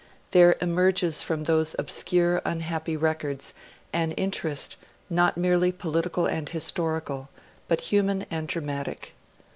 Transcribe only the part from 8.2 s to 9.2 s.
and dramatic.